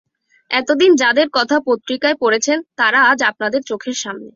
[0.51, 4.29] এতদিন যাদের কথা পত্রিকায় পড়েছেন, তারা আজ আপনাদের চোখের সামনে।